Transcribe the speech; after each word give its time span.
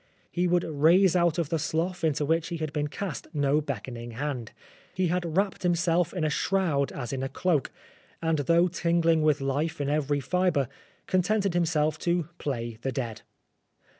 He 0.31 0.47
would 0.47 0.63
raise 0.63 1.15
out 1.15 1.37
of 1.37 1.49
the 1.49 1.59
slough 1.59 2.03
into 2.03 2.25
which 2.25 2.47
he 2.47 2.57
had 2.57 2.73
been 2.73 2.87
cast 2.87 3.27
no 3.35 3.61
beckoning 3.61 4.13
hand. 4.13 4.51
He 4.95 5.09
had 5.09 5.37
wrapped 5.37 5.61
himself 5.61 6.11
in 6.11 6.23
a 6.23 6.29
shroud 6.31 6.91
as 6.91 7.13
in 7.13 7.21
a 7.21 7.29
cloak; 7.29 7.69
and 8.19 8.39
though 8.39 8.67
tingling 8.67 9.21
with 9.21 9.41
life 9.41 9.79
in 9.79 9.91
every 9.91 10.19
fibre, 10.19 10.69
contented 11.05 11.51
243 11.51 11.53
Oscar 11.53 11.81
Wilde 11.81 11.93
himself 12.23 12.37
to 12.39 12.43
play 12.43 12.79
the 12.81 12.91
dead. 12.91 13.21